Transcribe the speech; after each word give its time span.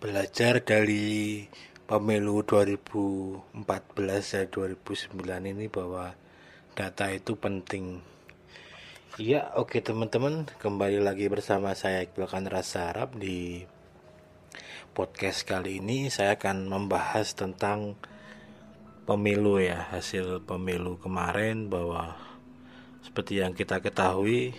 belajar 0.00 0.64
dari 0.64 1.44
pemilu 1.84 2.40
2014 2.48 3.52
dan 4.32 4.46
2009 4.48 5.12
ini 5.52 5.68
bahwa 5.68 6.16
data 6.72 7.12
itu 7.12 7.36
penting. 7.36 8.00
Iya, 9.20 9.52
oke 9.60 9.84
teman-teman, 9.84 10.48
kembali 10.56 11.04
lagi 11.04 11.28
bersama 11.28 11.76
saya 11.76 12.00
Iqbal 12.00 12.48
Rasa 12.48 12.88
Arab 12.88 13.20
di 13.20 13.60
podcast 14.96 15.44
kali 15.44 15.84
ini 15.84 16.08
saya 16.08 16.40
akan 16.40 16.64
membahas 16.64 17.36
tentang 17.36 18.00
pemilu 19.04 19.60
ya, 19.60 19.84
hasil 19.92 20.40
pemilu 20.48 20.96
kemarin 20.96 21.68
bahwa 21.68 22.16
seperti 23.04 23.44
yang 23.44 23.52
kita 23.52 23.84
ketahui 23.84 24.56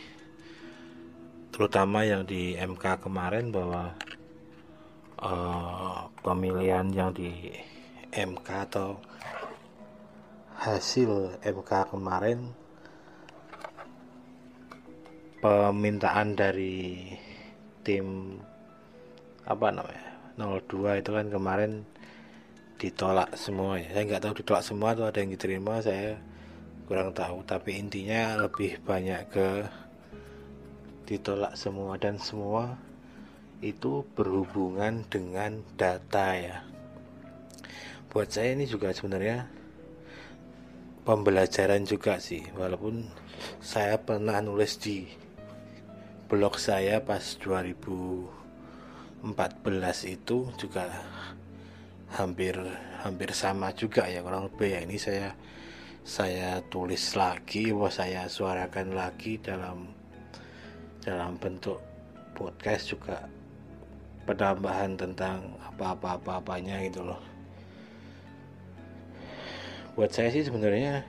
terutama 1.49 2.05
yang 2.05 2.29
di 2.29 2.53
MK 2.53 3.09
kemarin 3.09 3.49
bahwa 3.49 3.97
uh, 5.21 6.09
pemilihan 6.25 6.89
yang 6.91 7.13
di 7.13 7.53
MK 8.11 8.47
atau 8.69 8.97
hasil 10.61 11.41
MK 11.41 11.71
kemarin 11.89 12.53
permintaan 15.41 16.37
dari 16.37 17.09
tim 17.81 18.37
apa 19.41 19.73
namanya 19.73 20.05
02 20.37 21.01
itu 21.01 21.09
kan 21.09 21.27
kemarin 21.33 21.71
ditolak 22.77 23.33
semua 23.37 23.77
ya. 23.77 23.89
Saya 23.93 24.03
nggak 24.09 24.21
tahu 24.21 24.33
ditolak 24.41 24.63
semua 24.65 24.93
atau 24.93 25.05
ada 25.09 25.17
yang 25.21 25.33
diterima 25.33 25.81
saya 25.81 26.17
kurang 26.85 27.13
tahu. 27.13 27.45
Tapi 27.45 27.77
intinya 27.77 28.37
lebih 28.37 28.81
banyak 28.81 29.21
ke 29.29 29.49
ditolak 31.09 31.53
semua 31.57 31.97
dan 31.97 32.17
semua 32.21 32.77
itu 33.61 34.01
berhubungan 34.17 35.05
dengan 35.05 35.61
data 35.77 36.33
ya. 36.33 36.65
Buat 38.09 38.33
saya 38.33 38.57
ini 38.57 38.65
juga 38.65 38.91
sebenarnya 38.91 39.45
pembelajaran 41.05 41.85
juga 41.85 42.17
sih. 42.17 42.41
Walaupun 42.57 43.05
saya 43.61 44.01
pernah 44.01 44.41
nulis 44.41 44.81
di 44.81 45.05
blog 46.25 46.57
saya 46.57 47.05
pas 47.05 47.37
2014 47.37 49.29
itu 50.09 50.49
juga 50.57 50.89
hampir 52.11 52.57
hampir 53.01 53.29
sama 53.31 53.71
juga 53.77 54.09
ya 54.09 54.25
kurang 54.25 54.49
lebih 54.49 54.69
ya. 54.73 54.79
Ini 54.83 54.97
saya 54.97 55.29
saya 56.01 56.65
tulis 56.65 57.13
lagi 57.13 57.69
bahwa 57.69 57.93
saya 57.93 58.25
suarakan 58.25 58.97
lagi 58.97 59.37
dalam 59.37 59.85
dalam 61.05 61.37
bentuk 61.37 61.77
podcast 62.33 62.89
juga 62.89 63.40
penambahan 64.25 64.93
tentang 64.97 65.57
apa-apa-apa-apanya 65.71 66.85
gitu 66.87 67.01
loh. 67.05 67.21
Buat 69.97 70.15
saya 70.15 70.31
sih 70.31 70.47
sebenarnya 70.47 71.03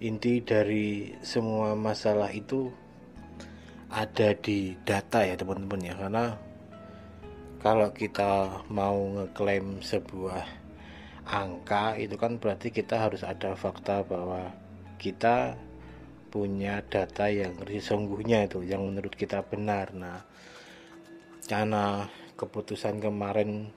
inti 0.00 0.44
dari 0.44 1.16
semua 1.24 1.72
masalah 1.76 2.28
itu 2.32 2.68
ada 3.90 4.32
di 4.36 4.76
data 4.84 5.24
ya 5.24 5.34
teman-teman 5.34 5.80
ya. 5.80 5.94
Karena 5.96 6.24
kalau 7.60 7.92
kita 7.92 8.64
mau 8.72 8.96
ngeklaim 8.96 9.84
sebuah 9.84 10.44
angka 11.28 11.96
itu 12.00 12.16
kan 12.16 12.40
berarti 12.40 12.72
kita 12.72 13.08
harus 13.08 13.22
ada 13.22 13.52
fakta 13.54 14.02
bahwa 14.02 14.50
kita 14.96 15.54
punya 16.30 16.80
data 16.86 17.26
yang 17.26 17.58
sesungguhnya 17.66 18.46
itu 18.46 18.62
yang 18.62 18.86
menurut 18.86 19.12
kita 19.12 19.42
benar. 19.44 19.92
Nah 19.92 20.22
karena 21.50 22.06
keputusan 22.40 23.04
kemarin 23.04 23.68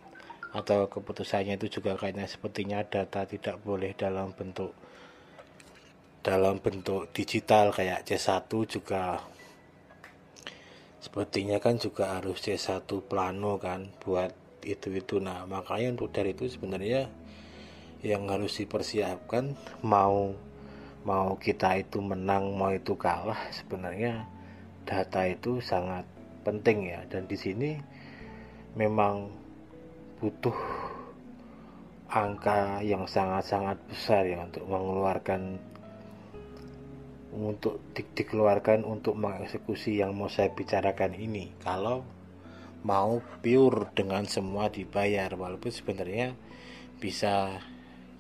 atau 0.56 0.88
keputusannya 0.88 1.60
itu 1.60 1.82
juga 1.82 2.00
kayaknya 2.00 2.32
sepertinya 2.32 2.80
data 2.88 3.28
tidak 3.28 3.60
boleh 3.60 3.92
dalam 3.92 4.32
bentuk 4.32 4.72
dalam 6.24 6.64
bentuk 6.64 7.12
digital 7.12 7.76
kayak 7.76 8.08
C1 8.08 8.48
juga 8.72 9.20
sepertinya 11.04 11.60
kan 11.60 11.76
juga 11.76 12.16
harus 12.16 12.40
C1 12.40 12.88
plano 13.04 13.60
kan 13.60 13.92
buat 14.00 14.32
itu-itu 14.64 15.20
nah 15.20 15.44
makanya 15.44 16.00
untuk 16.00 16.16
dari 16.16 16.32
itu 16.32 16.48
sebenarnya 16.48 17.12
yang 18.00 18.32
harus 18.32 18.56
dipersiapkan 18.56 19.60
mau 19.84 20.32
mau 21.04 21.36
kita 21.36 21.84
itu 21.84 22.00
menang 22.00 22.56
mau 22.56 22.72
itu 22.72 22.96
kalah 22.96 23.52
sebenarnya 23.52 24.24
data 24.88 25.28
itu 25.28 25.60
sangat 25.60 26.08
penting 26.44 26.92
ya. 26.92 27.02
Dan 27.08 27.26
di 27.26 27.40
sini 27.40 27.80
memang 28.74 29.30
butuh 30.18 30.56
angka 32.14 32.82
yang 32.86 33.10
sangat-sangat 33.10 33.78
besar 33.90 34.24
ya 34.30 34.46
untuk 34.46 34.66
mengeluarkan 34.70 35.58
untuk 37.34 37.82
di, 37.98 38.06
dikeluarkan 38.06 38.86
untuk 38.86 39.18
mengeksekusi 39.18 39.98
yang 39.98 40.14
mau 40.14 40.30
saya 40.30 40.54
bicarakan 40.54 41.18
ini. 41.18 41.50
Kalau 41.58 42.06
mau 42.86 43.18
pure 43.42 43.90
dengan 43.98 44.30
semua 44.30 44.70
dibayar 44.70 45.34
walaupun 45.34 45.74
sebenarnya 45.74 46.38
bisa 47.02 47.58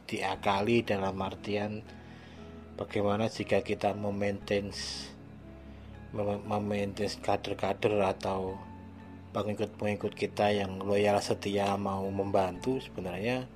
diakali 0.09 0.81
dalam 0.81 1.15
artian 1.21 1.83
bagaimana 2.79 3.29
jika 3.29 3.61
kita 3.61 3.93
memaintain 3.93 4.73
memaintain 6.47 7.13
kader-kader 7.21 7.95
atau 8.01 8.57
pengikut-pengikut 9.33 10.13
kita 10.13 10.53
yang 10.53 10.77
loyal 10.79 11.17
setia 11.17 11.73
mau 11.75 12.05
membantu 12.13 12.77
sebenarnya 12.77 13.49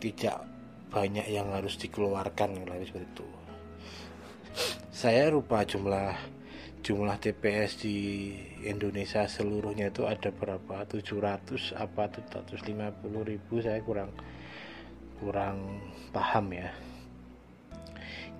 tidak 0.00 0.40
banyak 0.88 1.28
yang 1.28 1.52
harus 1.52 1.76
dikeluarkan 1.76 2.64
lebih 2.64 2.88
seperti 2.88 3.08
itu. 3.12 3.28
Saya 4.88 5.28
lupa 5.28 5.68
jumlah 5.68 6.16
jumlah 6.80 7.18
TPS 7.20 7.84
di 7.84 7.96
Indonesia 8.64 9.28
seluruhnya 9.28 9.92
itu 9.92 10.08
ada 10.08 10.32
berapa? 10.32 10.88
700 10.88 11.76
apa 11.76 12.08
750 12.08 12.72
ribu 13.26 13.60
saya 13.60 13.82
kurang 13.84 14.14
kurang 15.20 15.82
paham 16.14 16.56
ya. 16.56 16.72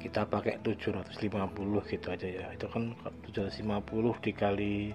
Kita 0.00 0.25
pakai 0.25 0.62
750 0.65 1.12
gitu 1.92 2.06
aja 2.09 2.28
ya. 2.31 2.47
Itu 2.54 2.70
kan 2.72 2.97
750 3.28 4.25
dikali 4.25 4.94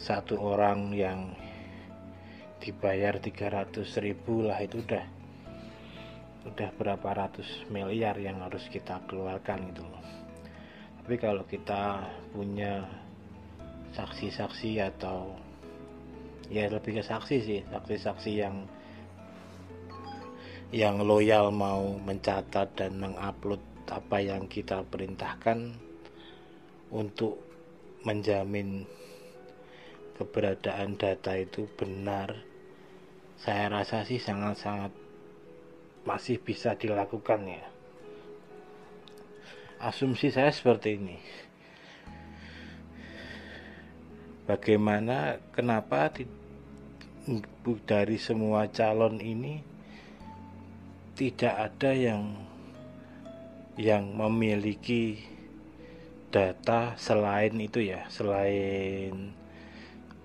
satu 0.00 0.40
orang 0.40 0.96
yang 0.96 1.36
dibayar 2.60 3.20
300 3.20 3.84
ribu 4.00 4.48
lah 4.48 4.56
itu 4.64 4.80
udah 4.80 5.04
udah 6.40 6.70
berapa 6.72 7.08
ratus 7.12 7.68
miliar 7.68 8.16
yang 8.16 8.40
harus 8.40 8.64
kita 8.72 8.96
keluarkan 9.04 9.68
gitu 9.72 9.84
loh. 9.84 10.04
Tapi 11.04 11.14
kalau 11.20 11.44
kita 11.44 12.08
punya 12.32 12.88
saksi-saksi 13.92 14.80
atau 14.80 15.36
ya 16.48 16.66
lebih 16.72 16.98
ke 16.98 17.02
saksi 17.04 17.36
sih 17.44 17.60
saksi-saksi 17.68 18.32
yang 18.32 18.56
yang 20.70 21.02
loyal 21.02 21.50
mau 21.50 21.98
mencatat 21.98 22.72
dan 22.78 22.96
mengupload 22.98 23.60
apa 23.90 24.22
yang 24.22 24.46
kita 24.46 24.86
perintahkan 24.86 25.74
untuk 26.94 27.42
menjamin 28.06 28.86
keberadaan 30.20 31.00
data 31.00 31.32
itu 31.40 31.64
benar 31.80 32.36
saya 33.40 33.72
rasa 33.72 34.04
sih 34.04 34.20
sangat-sangat 34.20 34.92
masih 36.04 36.36
bisa 36.44 36.76
dilakukan 36.76 37.40
ya. 37.48 37.64
Asumsi 39.80 40.28
saya 40.28 40.52
seperti 40.52 41.00
ini. 41.00 41.16
Bagaimana 44.44 45.40
kenapa 45.56 46.12
dari 47.88 48.20
semua 48.20 48.68
calon 48.68 49.16
ini 49.24 49.64
tidak 51.16 51.72
ada 51.72 51.96
yang 51.96 52.36
yang 53.80 54.12
memiliki 54.12 55.16
data 56.28 56.92
selain 57.00 57.56
itu 57.56 57.88
ya 57.88 58.04
selain 58.12 59.39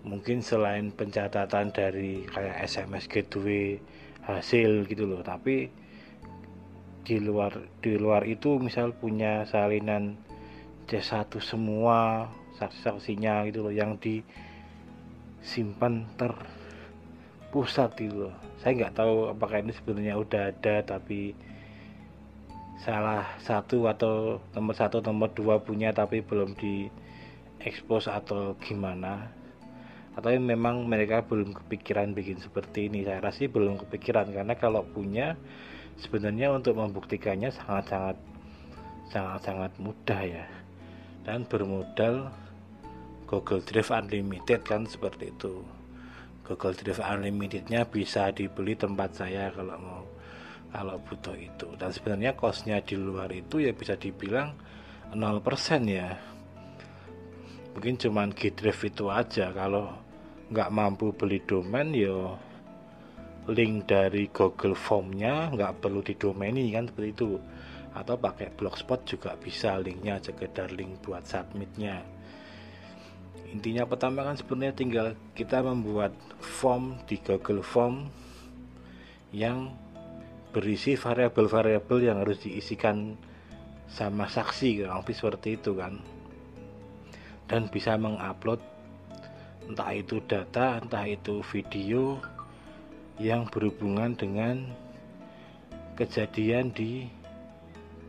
mungkin 0.05 0.45
selain 0.45 0.93
pencatatan 0.93 1.73
dari 1.73 2.29
kayak 2.29 2.61
SMS 2.61 3.09
gateway 3.09 3.81
hasil 4.21 4.85
gitu 4.85 5.09
loh. 5.09 5.25
Tapi 5.25 5.65
di 7.05 7.21
luar 7.21 7.53
di 7.81 7.97
luar 7.97 8.25
itu 8.29 8.61
misal 8.61 8.93
punya 8.93 9.45
salinan 9.49 10.17
C1 10.85 11.33
semua 11.41 12.29
saksi-saksinya 12.61 13.49
gitu 13.49 13.65
loh 13.65 13.73
yang 13.73 13.97
disimpan 13.97 16.05
terpusat 16.17 17.97
gitu 17.97 18.29
loh. 18.29 18.35
Saya 18.61 18.77
nggak 18.77 18.93
tahu 18.93 19.33
apakah 19.33 19.65
ini 19.65 19.73
sebenarnya 19.73 20.21
udah 20.21 20.53
ada 20.53 20.85
tapi 20.85 21.33
salah 22.85 23.25
satu 23.41 23.89
atau 23.89 24.37
nomor 24.53 24.77
satu 24.77 25.01
nomor 25.01 25.33
dua 25.33 25.57
punya 25.57 25.89
tapi 25.95 26.21
belum 26.21 26.53
di 26.59 26.91
expose 27.63 28.11
atau 28.11 28.53
gimana 28.61 29.44
atau 30.15 30.31
memang 30.39 30.87
mereka 30.87 31.27
belum 31.27 31.51
kepikiran 31.51 32.15
bikin 32.15 32.39
seperti 32.39 32.87
ini. 32.87 33.03
Saya 33.03 33.19
rasa 33.19 33.43
sih 33.43 33.51
belum 33.51 33.75
kepikiran. 33.83 34.31
Karena 34.31 34.55
kalau 34.55 34.87
punya 34.87 35.35
sebenarnya 35.99 36.55
untuk 36.55 36.79
membuktikannya 36.79 37.51
sangat-sangat 37.51 38.15
sangat-sangat 39.11 39.75
mudah 39.75 40.21
ya. 40.23 40.45
Dan 41.27 41.43
bermodal 41.43 42.31
Google 43.27 43.59
Drive 43.59 43.91
Unlimited 43.91 44.63
kan 44.63 44.87
seperti 44.87 45.35
itu. 45.35 45.67
Google 46.47 46.77
Drive 46.77 47.01
Unlimitednya 47.01 47.83
bisa 47.83 48.31
dibeli 48.31 48.77
tempat 48.77 49.17
saya 49.19 49.51
kalau 49.51 49.75
mau 49.75 50.03
kalau 50.71 50.95
butuh 51.03 51.35
itu. 51.35 51.67
Dan 51.75 51.91
sebenarnya 51.91 52.39
costnya 52.39 52.79
di 52.79 52.95
luar 52.95 53.27
itu 53.35 53.59
ya 53.59 53.75
bisa 53.75 53.99
dibilang 53.99 54.55
0% 55.11 55.19
ya. 55.91 56.15
Mungkin 57.75 57.99
cuman 57.99 58.31
Gdrive 58.31 58.87
itu 58.87 59.11
aja. 59.11 59.51
Kalau 59.51 60.04
nggak 60.45 60.69
mampu 60.73 61.09
beli 61.15 61.41
domain 61.41 61.89
ya 61.89 62.37
link 63.45 63.85
dari 63.85 64.29
Google 64.33 64.73
Formnya 64.73 65.53
nggak 65.53 65.85
perlu 65.85 66.01
didomeni 66.01 66.73
kan 66.73 66.89
seperti 66.89 67.09
itu. 67.13 67.29
Atau 67.95 68.19
pakai 68.19 68.51
blogspot 68.51 69.07
juga 69.07 69.37
bisa 69.39 69.79
linknya 69.79 70.19
sekedar 70.19 70.73
link 70.73 70.99
buat 71.05 71.23
submitnya. 71.23 72.03
Intinya 73.55 73.87
pertama 73.87 74.25
kan 74.27 74.35
sebenarnya 74.35 74.75
tinggal 74.75 75.07
kita 75.31 75.63
membuat 75.63 76.11
form 76.43 76.99
di 77.07 77.15
Google 77.23 77.63
Form 77.63 78.11
yang 79.31 79.71
berisi 80.51 80.99
variabel-variabel 80.99 81.97
yang 82.03 82.17
harus 82.19 82.43
diisikan 82.43 83.15
sama 83.87 84.27
saksi 84.27 84.83
kurang 84.83 85.05
lebih 85.05 85.15
seperti 85.15 85.49
itu 85.55 85.71
kan. 85.77 86.03
Dan 87.45 87.69
bisa 87.71 87.95
mengupload 87.95 88.74
entah 89.65 89.91
itu 89.93 90.21
data 90.29 90.77
entah 90.77 91.05
itu 91.09 91.41
video 91.49 92.21
yang 93.17 93.47
berhubungan 93.49 94.13
dengan 94.13 94.69
kejadian 95.95 96.75
di 96.75 97.07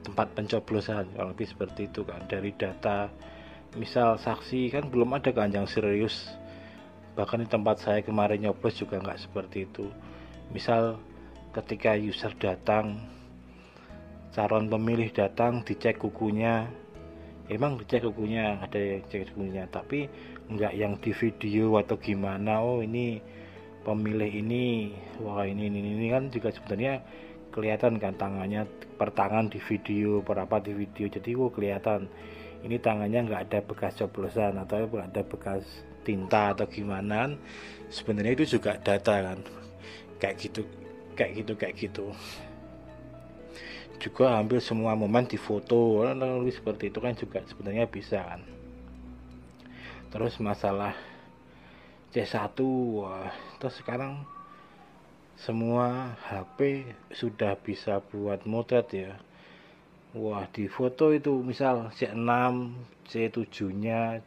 tempat 0.03 0.35
pencoblosan 0.35 1.11
kalau 1.14 1.35
lebih 1.35 1.49
seperti 1.50 1.91
itu 1.91 2.03
kan. 2.06 2.23
Dari 2.26 2.50
data 2.55 3.11
misal 3.75 4.19
saksi 4.19 4.70
kan 4.70 4.91
belum 4.91 5.17
ada 5.19 5.31
kan 5.31 5.50
yang 5.50 5.67
serius. 5.67 6.31
Bahkan 7.19 7.47
di 7.47 7.49
tempat 7.49 7.81
saya 7.81 8.00
kemarin 8.05 8.44
nyoblos 8.44 8.76
juga 8.76 9.00
nggak 9.00 9.19
seperti 9.19 9.64
itu. 9.64 9.88
Misal 10.53 11.00
ketika 11.56 11.97
user 11.97 12.35
datang 12.37 13.00
calon 14.37 14.69
pemilih 14.69 15.08
datang 15.17 15.64
dicek 15.64 15.97
kukunya 15.97 16.69
emang 17.50 17.78
dicek 17.78 18.02
kukunya 18.06 18.58
ada 18.58 18.78
yang 18.78 19.02
cek 19.06 19.32
kukunya 19.32 19.64
tapi 19.70 20.10
nggak 20.50 20.72
yang 20.75 20.94
di 20.98 21.10
video 21.14 21.78
atau 21.78 21.98
gimana 21.98 22.62
oh 22.62 22.82
ini 22.82 23.19
pemilih 23.87 24.31
ini 24.31 24.94
wah 25.22 25.46
ini 25.46 25.70
ini 25.70 25.94
ini 25.94 26.06
kan 26.10 26.31
juga 26.31 26.50
sebenarnya 26.50 27.02
kelihatan 27.56 27.96
kan 27.96 28.12
tangannya 28.20 28.69
pertangan 29.00 29.48
di 29.48 29.56
video 29.56 30.20
berapa 30.20 30.60
di 30.60 30.76
video 30.76 31.08
jadi 31.08 31.32
oh 31.40 31.48
kelihatan. 31.48 32.04
Ini 32.60 32.76
tangannya 32.82 33.31
nggak 33.31 33.43
ada 33.48 33.58
bekas 33.64 33.96
coblosan 33.96 34.60
atau 34.60 34.84
nggak 34.84 35.08
ada 35.14 35.22
bekas 35.25 35.64
tinta 36.04 36.52
atau 36.52 36.69
gimana 36.69 37.32
sebenarnya 37.88 38.37
itu 38.37 38.58
juga 38.58 38.76
data 38.76 39.25
kan. 39.25 39.38
Kayak 40.20 40.37
gitu 40.40 40.60
kayak 41.16 41.32
gitu 41.32 41.52
kayak 41.56 41.75
gitu 41.81 42.04
juga 44.06 44.38
hampir 44.38 44.62
semua 44.62 44.94
momen 44.94 45.26
di 45.26 45.35
foto 45.35 46.06
lalu 46.06 46.55
seperti 46.55 46.94
itu 46.94 47.03
kan 47.03 47.19
juga 47.19 47.43
sebenarnya 47.43 47.91
bisa 47.91 48.23
kan. 48.23 48.38
Terus 50.14 50.38
masalah 50.38 50.94
C1 52.14 52.55
wah 52.94 53.35
terus 53.58 53.82
sekarang 53.82 54.23
semua 55.35 56.14
HP 56.23 56.87
sudah 57.11 57.58
bisa 57.58 57.99
buat 58.14 58.47
motret 58.47 58.87
ya. 58.94 59.19
Wah 60.14 60.47
di 60.55 60.70
foto 60.70 61.11
itu 61.11 61.43
misal 61.43 61.91
C6 61.91 62.31
C7 63.11 63.75
nya 63.75 64.23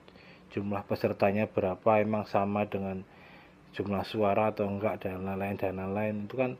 jumlah 0.51 0.83
pesertanya 0.91 1.47
berapa 1.47 2.03
emang 2.03 2.27
sama 2.27 2.67
dengan 2.67 3.07
jumlah 3.71 4.03
suara 4.03 4.51
atau 4.51 4.67
enggak 4.67 5.07
dan 5.07 5.23
lain-lain 5.23 5.55
dan 5.55 5.79
lain-lain. 5.79 6.15
Itu 6.27 6.35
kan 6.35 6.51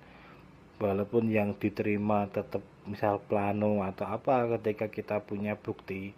walaupun 0.80 1.28
yang 1.28 1.54
diterima 1.60 2.32
tetap 2.32 2.64
misal 2.88 3.20
plano 3.20 3.84
atau 3.84 4.08
apa 4.08 4.48
ketika 4.58 4.88
kita 4.88 5.22
punya 5.22 5.60
bukti 5.60 6.16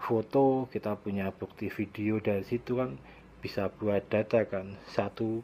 foto 0.00 0.66
kita 0.72 0.98
punya 0.98 1.30
bukti 1.30 1.70
video 1.70 2.18
dari 2.18 2.42
situ 2.42 2.76
kan 2.76 2.98
bisa 3.40 3.72
buat 3.72 4.04
data 4.10 4.44
kan. 4.44 4.76
Satu 4.92 5.40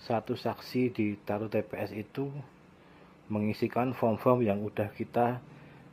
satu 0.00 0.38
saksi 0.38 0.82
di 0.94 1.06
taruh 1.26 1.50
TPS 1.50 1.92
itu 1.92 2.30
mengisikan 3.28 3.92
form-form 3.92 4.42
yang 4.42 4.62
udah 4.64 4.90
kita 4.94 5.42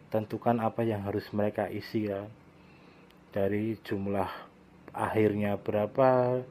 tentukan 0.07 0.57
apa 0.63 0.81
yang 0.87 1.03
harus 1.03 1.27
mereka 1.33 1.67
isi 1.67 2.07
ya. 2.07 2.25
Dari 3.33 3.77
jumlah 3.83 4.29
akhirnya 4.95 5.59
berapa 5.59 6.41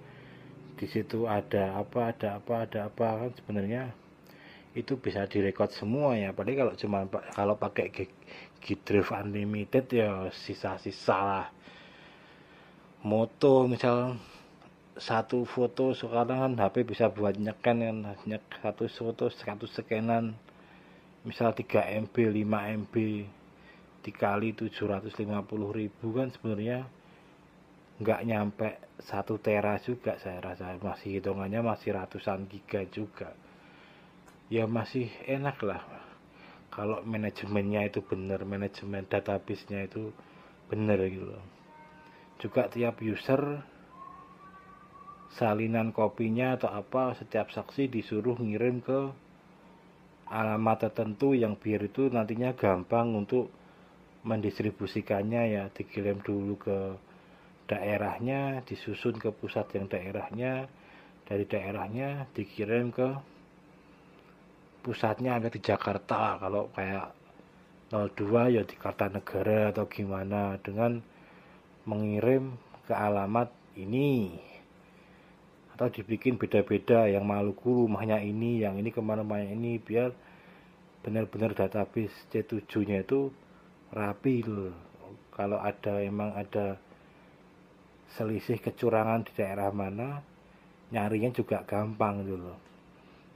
di 0.77 0.87
situ 0.87 1.25
ada 1.25 1.81
apa 1.81 2.13
ada 2.13 2.37
apa 2.37 2.55
ada 2.69 2.79
apa 2.93 3.07
kan 3.25 3.31
sebenarnya 3.41 3.97
itu 4.77 5.01
bisa 5.01 5.25
direkod 5.25 5.73
semua 5.73 6.21
ya. 6.21 6.37
Padahal 6.37 6.69
kalau 6.69 6.75
cuma 6.77 6.99
kalau 7.33 7.57
pakai 7.57 7.89
Gdrive 8.61 9.09
Unlimited 9.17 9.89
ya 9.89 10.29
sisa-sisa 10.29 11.17
lah. 11.17 11.47
Moto 13.01 13.65
misal 13.65 14.21
satu 14.97 15.49
foto 15.49 15.97
sekarang 15.97 16.41
kan 16.41 16.53
HP 16.61 16.85
bisa 16.85 17.09
buat 17.09 17.37
nyeken 17.37 17.77
kan 17.85 17.97
nyek 18.29 18.45
satu 18.61 18.85
foto 18.89 19.29
satu 19.33 19.65
scanan 19.69 20.37
misal 21.25 21.53
3 21.53 22.09
MB 22.09 22.15
5 22.17 22.81
MB 22.85 22.95
dikali 24.05 24.55
750 24.57 25.25
ribu 25.73 26.07
kan 26.17 26.29
sebenarnya 26.33 26.85
nggak 27.97 28.21
nyampe 28.29 28.69
satu 29.01 29.41
tera 29.41 29.81
juga 29.81 30.21
saya 30.21 30.45
rasa. 30.45 30.77
Masih 30.77 31.17
hitungannya 31.17 31.65
masih 31.65 31.97
ratusan 31.97 32.45
giga 32.45 32.85
juga 32.93 33.33
ya 34.47 34.65
masih 34.71 35.11
enak 35.27 35.59
lah. 35.67 35.83
Kalau 36.71 37.01
manajemennya 37.03 37.89
itu 37.89 38.05
benar 38.05 38.45
manajemen 38.45 39.09
database-nya 39.09 39.89
itu 39.89 40.13
benar 40.69 41.01
gitu 41.09 41.33
loh. 41.33 41.45
Juga 42.37 42.69
tiap 42.69 43.01
user 43.01 43.65
salinan 45.33 45.91
kopinya 45.93 46.57
atau 46.61 46.69
apa 46.73 47.17
setiap 47.17 47.49
saksi 47.49 47.89
disuruh 47.89 48.37
ngirim 48.37 48.85
ke 48.85 49.01
alamat 50.29 50.91
tertentu 50.91 51.33
yang 51.33 51.57
biar 51.57 51.87
itu 51.89 52.13
nantinya 52.13 52.53
gampang 52.53 53.17
untuk 53.17 53.49
mendistribusikannya 54.29 55.43
ya. 55.57 55.65
Dikirim 55.73 56.21
dulu 56.21 56.55
ke 56.61 56.79
daerahnya 57.67 58.63
disusun 58.69 59.17
ke 59.19 59.33
pusat 59.35 59.67
yang 59.75 59.91
daerahnya 59.91 60.71
dari 61.27 61.43
daerahnya 61.49 62.31
dikirim 62.37 62.95
ke 62.95 63.36
pusatnya 64.87 65.43
ada 65.43 65.51
di 65.51 65.59
Jakarta. 65.59 66.39
Kalau 66.39 66.71
kayak 66.71 67.11
02 67.91 68.55
ya 68.55 68.63
di 68.63 68.79
Kartanegara 68.79 69.75
atau 69.75 69.91
gimana 69.91 70.55
dengan 70.63 71.03
mengirim 71.83 72.55
ke 72.87 72.95
alamat 72.95 73.51
ini. 73.75 74.39
Atau 75.75 75.91
dibikin 75.91 76.39
beda-beda 76.39 77.11
yang 77.11 77.27
Maluku 77.27 77.85
rumahnya 77.85 78.23
ini 78.23 78.63
yang 78.63 78.79
ini 78.79 78.95
ke 78.95 79.03
mana-mana 79.03 79.43
ini 79.43 79.83
biar 79.83 80.15
benar-benar 81.03 81.59
database 81.59 82.15
C7 82.31 82.71
nya 82.87 83.03
itu 83.03 83.35
rapi 83.91 84.47
loh. 84.47 84.73
Kalau 85.35 85.59
ada 85.59 85.99
emang 86.01 86.33
ada 86.33 86.79
selisih 88.15 88.63
kecurangan 88.63 89.27
di 89.27 89.35
daerah 89.35 89.69
mana 89.75 90.23
nyarinya 90.95 91.35
juga 91.35 91.67
gampang 91.67 92.23
dulu 92.23 92.55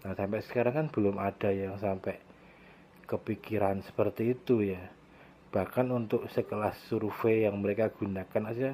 Nah 0.01 0.17
sampai 0.17 0.41
sekarang 0.41 0.75
kan 0.75 0.87
belum 0.89 1.21
ada 1.21 1.53
yang 1.53 1.77
sampai 1.77 2.17
kepikiran 3.05 3.85
seperti 3.85 4.33
itu 4.33 4.65
ya. 4.65 4.81
Bahkan 5.51 5.91
untuk 5.91 6.31
sekelas 6.31 6.79
survei 6.89 7.45
yang 7.45 7.61
mereka 7.61 7.91
gunakan 7.91 8.43
aja 8.49 8.71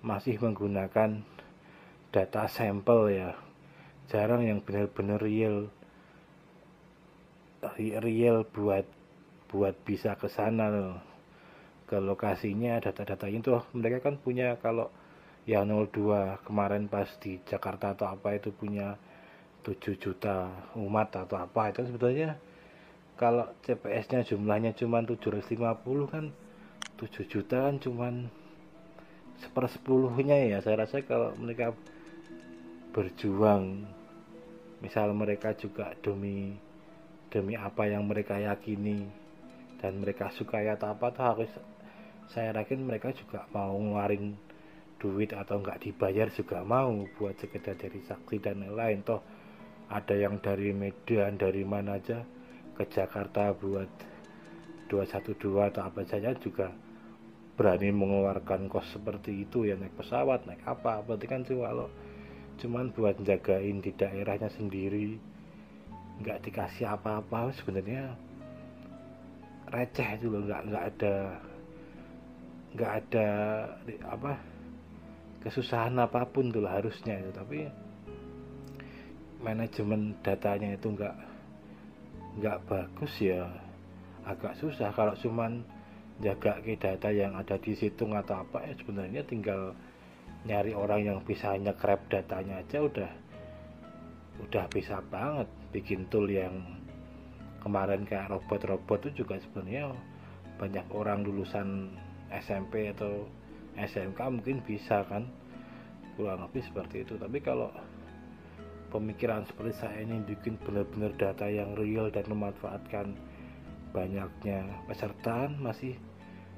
masih 0.00 0.40
menggunakan 0.40 1.22
data 2.10 2.42
sampel 2.48 3.12
ya. 3.12 3.30
Jarang 4.10 4.42
yang 4.42 4.58
benar-benar 4.62 5.22
real 5.22 5.70
real 7.78 8.46
buat 8.46 8.86
buat 9.50 9.74
bisa 9.86 10.18
ke 10.18 10.26
sana 10.26 10.72
loh. 10.72 10.98
Ke 11.86 12.02
lokasinya 12.02 12.82
data-data 12.82 13.30
itu 13.30 13.54
mereka 13.70 14.10
kan 14.10 14.18
punya 14.18 14.58
kalau 14.58 14.90
ya 15.46 15.62
02 15.62 16.42
kemarin 16.42 16.90
pas 16.90 17.06
di 17.22 17.38
Jakarta 17.46 17.94
atau 17.94 18.10
apa 18.10 18.34
itu 18.34 18.50
punya 18.50 18.98
7 19.66 19.98
juta 19.98 20.46
umat 20.78 21.10
atau 21.10 21.42
apa 21.42 21.74
itu 21.74 21.82
sebetulnya. 21.90 22.38
Kalau 23.18 23.50
CPS-nya 23.66 24.22
jumlahnya 24.22 24.78
cuma 24.78 25.02
750 25.02 25.58
kan 26.06 26.30
7 26.94 27.26
juta 27.26 27.66
kan 27.66 27.82
cuma 27.82 28.06
sepersepuluhnya 29.42 30.54
ya. 30.54 30.58
Saya 30.62 30.86
rasa 30.86 31.02
kalau 31.02 31.34
mereka 31.34 31.74
berjuang 32.94 33.82
misal 34.78 35.10
mereka 35.10 35.50
juga 35.58 35.90
demi 35.98 36.54
demi 37.26 37.58
apa 37.58 37.90
yang 37.90 38.06
mereka 38.06 38.38
yakini 38.38 39.02
dan 39.82 39.98
mereka 39.98 40.30
suka 40.30 40.62
ya 40.62 40.78
apa 40.78 41.10
tuh 41.12 41.24
harus 41.26 41.52
saya 42.30 42.54
yakin 42.54 42.86
mereka 42.86 43.10
juga 43.12 43.44
mau 43.50 43.74
ngeluarin 43.76 44.38
duit 44.96 45.30
atau 45.36 45.60
nggak 45.60 45.84
dibayar 45.84 46.28
juga 46.32 46.64
mau 46.64 47.04
buat 47.20 47.36
sekedar 47.36 47.76
jadi 47.76 48.00
saksi 48.08 48.36
dan 48.40 48.64
lain-lain. 48.64 49.04
Toh 49.04 49.20
ada 49.86 50.14
yang 50.18 50.42
dari 50.42 50.74
Medan 50.74 51.38
dari 51.38 51.62
mana 51.62 51.98
aja 51.98 52.26
ke 52.74 52.84
Jakarta 52.90 53.54
buat 53.54 53.88
212 54.90 55.38
atau 55.70 55.82
apa 55.82 56.02
saja 56.06 56.34
juga 56.38 56.74
berani 57.56 57.88
mengeluarkan 57.88 58.68
kos 58.68 58.84
seperti 58.92 59.48
itu 59.48 59.64
ya 59.64 59.74
naik 59.80 59.96
pesawat 59.96 60.44
naik 60.44 60.60
apa 60.68 61.00
berarti 61.02 61.26
kan 61.26 61.40
tuh 61.42 61.64
kalau 61.64 61.88
cuman 62.60 62.92
buat 62.92 63.16
jagain 63.24 63.80
di 63.80 63.90
daerahnya 63.96 64.52
sendiri 64.52 65.16
nggak 66.20 66.44
dikasih 66.44 66.88
apa-apa 66.88 67.52
sebenarnya 67.56 68.12
receh 69.72 70.20
loh 70.24 70.44
nggak 70.44 70.62
nggak 70.68 70.84
ada 70.94 71.16
nggak 72.76 72.92
ada 72.92 73.28
apa 74.04 74.32
kesusahan 75.40 75.96
apa 75.96 76.28
pun 76.28 76.52
tuh 76.52 76.64
harusnya 76.68 77.16
itu 77.24 77.32
tapi 77.32 77.58
manajemen 79.40 80.16
datanya 80.24 80.76
itu 80.76 80.92
nggak 80.92 81.16
nggak 82.40 82.58
bagus 82.68 83.12
ya. 83.20 83.48
Agak 84.26 84.58
susah 84.58 84.90
kalau 84.92 85.14
cuman 85.16 85.62
jaga 86.20 86.58
ke 86.64 86.76
data 86.80 87.12
yang 87.12 87.36
ada 87.36 87.60
di 87.60 87.76
situng 87.76 88.16
atau 88.16 88.40
apa 88.40 88.64
ya 88.64 88.72
sebenarnya 88.80 89.22
tinggal 89.28 89.76
nyari 90.48 90.72
orang 90.72 91.04
yang 91.04 91.18
bisa 91.20 91.52
nyekrep 91.58 92.08
datanya 92.08 92.64
aja 92.64 92.80
udah 92.80 93.10
udah 94.46 94.64
bisa 94.68 95.00
banget. 95.08 95.48
Bikin 95.72 96.08
tool 96.08 96.28
yang 96.28 96.64
kemarin 97.60 98.06
kayak 98.06 98.32
robot-robot 98.32 99.10
itu 99.10 99.26
juga 99.26 99.36
sebenarnya 99.42 99.92
banyak 100.56 100.86
orang 100.96 101.26
lulusan 101.26 101.92
SMP 102.32 102.88
atau 102.96 103.28
SMK 103.76 104.16
mungkin 104.32 104.64
bisa 104.64 105.04
kan 105.04 105.28
kurang 106.16 106.48
lebih 106.48 106.64
seperti 106.64 107.04
itu. 107.04 107.20
Tapi 107.20 107.38
kalau 107.44 107.68
pemikiran 108.88 109.44
seperti 109.46 109.72
saya 109.76 110.02
ini 110.02 110.22
bikin 110.22 110.58
benar-benar 110.62 111.12
data 111.18 111.46
yang 111.46 111.74
real 111.74 112.10
dan 112.10 112.24
memanfaatkan 112.30 113.18
banyaknya 113.90 114.66
peserta 114.86 115.50
masih 115.58 115.94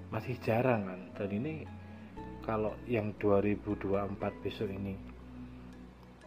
masih 0.09 0.37
jarang 0.41 0.89
kan? 0.89 1.01
Dan 1.17 1.31
ini 1.43 1.55
kalau 2.45 2.73
yang 2.89 3.13
2024 3.21 4.17
besok 4.41 4.73
ini 4.73 4.97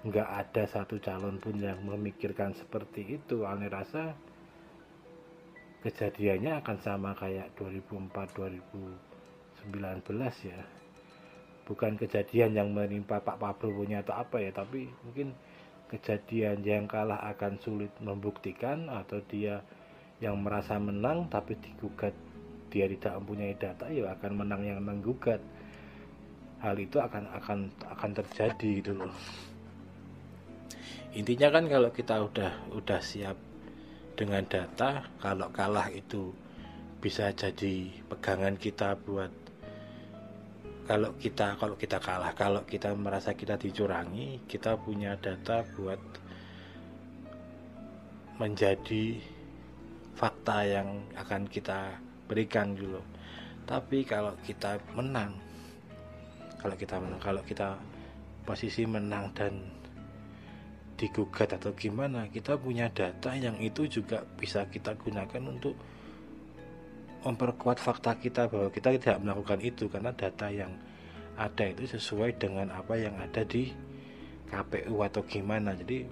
nggak 0.02 0.30
ada 0.30 0.66
satu 0.66 0.98
calon 0.98 1.38
pun 1.38 1.58
yang 1.58 1.82
memikirkan 1.86 2.54
seperti 2.54 3.22
itu. 3.22 3.46
Aneh 3.46 3.70
rasa 3.70 4.14
kejadiannya 5.82 6.62
akan 6.62 6.78
sama 6.82 7.18
kayak 7.18 7.54
2004 7.58 8.38
2019 9.70 10.50
ya. 10.50 10.62
Bukan 11.66 11.94
kejadian 11.98 12.58
yang 12.58 12.70
menimpa 12.74 13.22
Pak 13.22 13.38
Prabowo 13.38 13.86
atau 13.86 14.14
apa 14.18 14.42
ya 14.42 14.50
tapi 14.54 14.90
mungkin 15.06 15.34
kejadian 15.92 16.64
yang 16.64 16.88
kalah 16.88 17.20
akan 17.36 17.60
sulit 17.60 17.92
membuktikan 18.00 18.88
atau 18.88 19.20
dia 19.28 19.60
yang 20.24 20.40
merasa 20.40 20.80
menang 20.80 21.28
tapi 21.28 21.60
digugat 21.60 22.16
dia 22.72 22.88
tidak 22.88 23.20
mempunyai 23.20 23.54
data 23.60 23.92
ya 23.92 24.16
akan 24.16 24.32
menang 24.40 24.64
yang 24.64 24.80
menggugat. 24.80 25.44
Hal 26.64 26.78
itu 26.80 27.02
akan 27.02 27.28
akan 27.36 27.60
akan 27.92 28.12
terjadi 28.16 28.70
gitu 28.80 28.94
loh. 28.96 29.12
Intinya 31.12 31.52
kan 31.52 31.68
kalau 31.68 31.92
kita 31.92 32.16
udah 32.24 32.72
udah 32.72 33.00
siap 33.04 33.36
dengan 34.16 34.48
data 34.48 35.04
kalau 35.20 35.52
kalah 35.52 35.92
itu 35.92 36.32
bisa 37.02 37.34
jadi 37.34 37.90
pegangan 38.08 38.56
kita 38.56 38.94
buat 39.02 39.41
kalau 40.92 41.16
kita 41.16 41.56
kalau 41.56 41.80
kita 41.80 42.04
kalah 42.04 42.36
kalau 42.36 42.68
kita 42.68 42.92
merasa 42.92 43.32
kita 43.32 43.56
dicurangi 43.56 44.44
kita 44.44 44.76
punya 44.76 45.16
data 45.16 45.64
buat 45.80 46.04
menjadi 48.36 49.16
fakta 50.20 50.68
yang 50.68 51.08
akan 51.16 51.48
kita 51.48 51.96
berikan 52.28 52.76
dulu 52.76 53.00
tapi 53.64 54.04
kalau 54.04 54.36
kita 54.44 54.84
menang 54.92 55.32
kalau 56.60 56.76
kita 56.76 57.00
menang 57.00 57.24
kalau 57.24 57.40
kita 57.48 57.80
posisi 58.44 58.84
menang 58.84 59.32
dan 59.32 59.64
digugat 61.00 61.56
atau 61.56 61.72
gimana 61.72 62.28
kita 62.28 62.60
punya 62.60 62.92
data 62.92 63.32
yang 63.40 63.56
itu 63.64 63.88
juga 63.88 64.28
bisa 64.36 64.68
kita 64.68 65.00
gunakan 65.00 65.56
untuk 65.56 65.72
memperkuat 67.22 67.78
fakta 67.78 68.18
kita 68.18 68.50
bahwa 68.50 68.74
kita 68.74 68.98
tidak 68.98 69.22
melakukan 69.22 69.62
itu 69.62 69.86
karena 69.86 70.10
data 70.14 70.50
yang 70.50 70.74
ada 71.38 71.66
itu 71.70 71.86
sesuai 71.86 72.38
dengan 72.42 72.74
apa 72.74 72.98
yang 72.98 73.14
ada 73.22 73.46
di 73.46 73.70
KPU 74.50 75.00
atau 75.06 75.22
gimana. 75.26 75.78
Jadi 75.78 76.06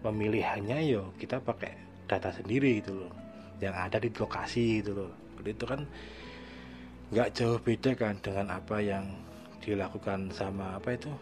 pemilihannya 0.00 0.78
yo 0.88 1.12
kita 1.20 1.38
pakai 1.44 1.76
data 2.08 2.32
sendiri 2.32 2.80
gitu 2.80 3.04
loh. 3.04 3.12
Yang 3.60 3.74
ada 3.76 3.96
di 4.00 4.08
lokasi 4.10 4.80
gitu 4.82 4.92
loh. 4.96 5.12
Itu 5.44 5.64
kan 5.68 5.84
nggak 7.08 7.32
jauh 7.36 7.60
beda 7.60 7.92
kan 7.96 8.16
dengan 8.20 8.52
apa 8.52 8.80
yang 8.80 9.04
dilakukan 9.60 10.32
sama 10.32 10.80
apa 10.80 10.96
itu? 10.96 11.12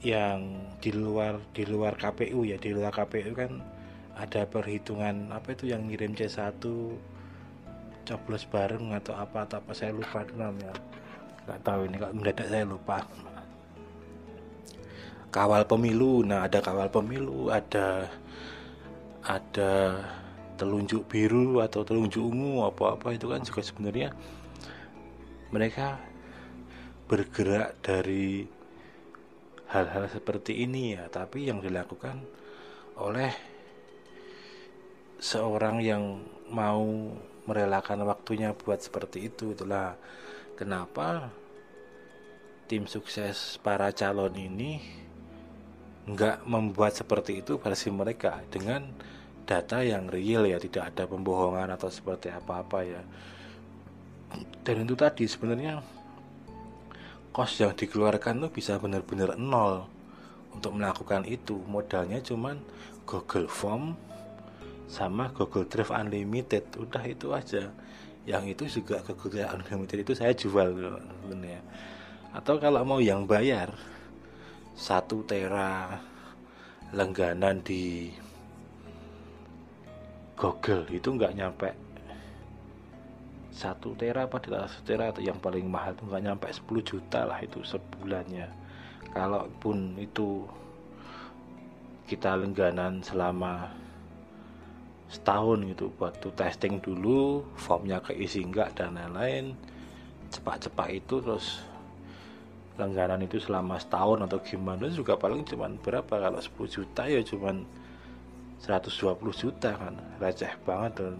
Yang 0.00 0.38
di 0.80 0.90
luar 0.96 1.36
di 1.52 1.64
luar 1.68 1.92
KPU 2.00 2.48
ya. 2.48 2.56
Di 2.56 2.72
luar 2.72 2.90
KPU 2.90 3.36
kan 3.36 3.60
ada 4.18 4.42
perhitungan 4.50 5.30
apa 5.30 5.54
itu 5.54 5.70
yang 5.70 5.86
ngirim 5.86 6.16
C1 6.18 6.58
coblos 8.08 8.48
bareng 8.48 8.96
atau 8.96 9.12
apa 9.12 9.44
atau 9.44 9.60
apa 9.60 9.76
saya 9.76 9.92
lupa 9.92 10.24
namanya. 10.32 10.72
Nggak 11.44 11.60
tahu 11.60 11.80
ini 11.84 11.96
kalau 12.00 12.14
mendadak 12.16 12.46
saya 12.48 12.64
lupa. 12.64 13.04
Kawal 15.28 15.68
pemilu 15.68 16.24
nah 16.24 16.48
ada 16.48 16.64
kawal 16.64 16.88
pemilu 16.88 17.52
ada 17.52 18.08
ada 19.28 19.72
telunjuk 20.56 21.04
biru 21.04 21.60
atau 21.60 21.84
telunjuk 21.84 22.24
ungu 22.24 22.64
apa 22.64 22.96
apa 22.96 23.12
itu 23.12 23.28
kan 23.28 23.44
juga 23.44 23.60
sebenarnya 23.60 24.16
mereka 25.52 26.00
bergerak 27.08 27.76
dari 27.84 28.48
hal-hal 29.68 30.08
seperti 30.08 30.64
ini 30.64 30.96
ya. 30.96 31.08
Tapi 31.12 31.48
yang 31.48 31.60
dilakukan 31.60 32.24
oleh 32.96 33.32
seorang 35.20 35.80
yang 35.84 36.24
mau 36.48 37.12
merelakan 37.48 38.04
waktunya 38.04 38.52
buat 38.52 38.84
seperti 38.84 39.32
itu 39.32 39.56
itulah 39.56 39.96
kenapa 40.52 41.32
tim 42.68 42.84
sukses 42.84 43.56
para 43.64 43.88
calon 43.96 44.36
ini 44.36 44.84
nggak 46.08 46.44
membuat 46.44 46.92
seperti 46.92 47.40
itu 47.40 47.56
versi 47.56 47.88
mereka 47.88 48.44
dengan 48.52 48.84
data 49.48 49.80
yang 49.80 50.12
real 50.12 50.44
ya 50.44 50.60
tidak 50.60 50.92
ada 50.92 51.08
pembohongan 51.08 51.72
atau 51.72 51.88
seperti 51.88 52.28
apa-apa 52.28 52.78
ya. 52.84 53.00
Dan 54.60 54.84
itu 54.84 54.92
tadi 54.92 55.24
sebenarnya 55.24 55.80
kos 57.32 57.56
yang 57.56 57.72
dikeluarkan 57.72 58.44
tuh 58.44 58.52
bisa 58.52 58.76
benar-benar 58.76 59.40
nol 59.40 59.88
untuk 60.52 60.76
melakukan 60.76 61.24
itu. 61.24 61.56
Modalnya 61.64 62.20
cuman 62.20 62.60
Google 63.08 63.48
Form 63.48 63.96
sama 64.88 65.30
Google 65.36 65.68
Drive 65.68 65.92
Unlimited 65.92 66.64
udah 66.80 67.04
itu 67.04 67.30
aja. 67.36 67.70
Yang 68.24 68.44
itu 68.56 68.64
juga 68.80 69.04
Google 69.04 69.44
Drive 69.44 69.52
Unlimited 69.54 69.98
itu 70.02 70.12
saya 70.16 70.32
jual 70.32 70.72
sebenarnya 71.22 71.62
atau 72.28 72.60
kalau 72.60 72.84
mau 72.84 73.00
yang 73.00 73.24
bayar 73.24 73.72
satu 74.76 75.24
tera 75.24 75.96
langganan 76.92 77.64
di 77.64 78.12
Google 80.36 80.86
itu 80.92 81.08
nggak 81.18 81.34
nyampe 81.34 81.70
satu 83.50 83.96
tera 83.98 84.30
apa 84.30 84.38
satu 84.38 84.86
tera 84.86 85.10
atau 85.10 85.18
yang 85.18 85.40
paling 85.42 85.66
mahal 85.66 85.96
itu 85.96 86.06
nggak 86.06 86.24
nyampe 86.30 86.46
10 86.46 86.78
juta 86.86 87.26
lah 87.26 87.42
itu 87.42 87.58
sebulannya. 87.66 88.46
Kalaupun 89.10 89.98
itu 89.98 90.46
kita 92.06 92.38
lengganan 92.38 93.02
selama 93.02 93.66
setahun 95.08 95.64
gitu 95.64 95.88
waktu 95.96 96.28
testing 96.36 96.84
dulu 96.84 97.40
formnya 97.56 97.98
keisi 98.04 98.44
enggak 98.44 98.76
dan 98.76 98.96
lain-lain. 98.96 99.56
Cepat-cepat 100.28 100.88
itu 100.92 101.24
terus 101.24 101.64
langganan 102.76 103.24
itu 103.24 103.40
selama 103.40 103.80
setahun 103.80 104.28
atau 104.28 104.38
gimana 104.44 104.86
juga 104.92 105.16
paling 105.16 105.42
cuman 105.48 105.80
berapa? 105.80 106.12
Kalau 106.12 106.38
10 106.38 106.68
juta 106.68 107.02
ya 107.08 107.24
cuman 107.24 107.64
120 108.60 109.16
juta 109.32 109.70
kan. 109.74 109.96
Receh 110.20 110.52
banget 110.68 110.92
tuh 111.00 111.16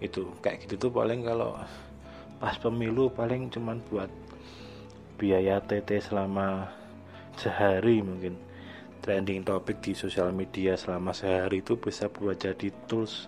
itu 0.00 0.24
kayak 0.40 0.64
gitu 0.64 0.88
tuh 0.88 0.90
paling 0.90 1.20
kalau 1.20 1.60
pas 2.40 2.56
pemilu 2.56 3.12
paling 3.12 3.52
cuman 3.52 3.84
buat 3.92 4.08
biaya 5.20 5.60
TT 5.60 6.00
selama 6.00 6.72
sehari 7.36 8.00
mungkin 8.00 8.40
trending 9.00 9.42
topik 9.42 9.80
di 9.80 9.96
sosial 9.96 10.30
media 10.30 10.76
selama 10.76 11.10
sehari 11.16 11.64
itu 11.64 11.80
bisa 11.80 12.06
buat 12.12 12.36
jadi 12.36 12.68
tools 12.86 13.26